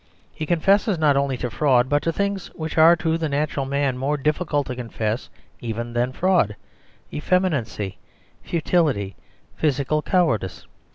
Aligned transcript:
He 0.33 0.47
confesses 0.47 0.97
not 0.97 1.15
only 1.15 1.37
fraud, 1.37 1.87
but 1.87 2.01
things 2.05 2.47
which 2.55 2.75
are 2.75 2.95
to 2.95 3.19
the 3.19 3.29
natural 3.29 3.67
man 3.67 3.99
more 3.99 4.17
difficult 4.17 4.65
to 4.65 4.75
confess 4.75 5.29
even 5.59 5.93
than 5.93 6.11
fraud 6.11 6.55
effeminacy, 7.13 7.99
futility, 8.41 9.15
physical 9.57 10.01
cowardice. 10.01 10.65